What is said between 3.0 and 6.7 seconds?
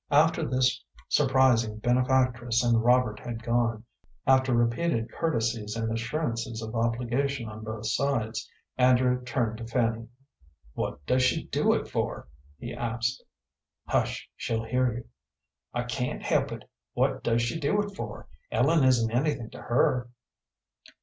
had gone, after repeated courtesies and assurances